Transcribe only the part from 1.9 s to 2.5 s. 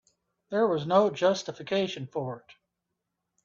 for